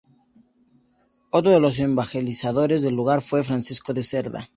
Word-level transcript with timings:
Otro 1.29 1.51
de 1.51 1.59
los 1.59 1.77
evangelizadores 1.77 2.81
del 2.81 2.95
lugar 2.95 3.21
fue 3.21 3.43
Francisco 3.43 3.93
de 3.93 4.01
Cerda. 4.01 4.49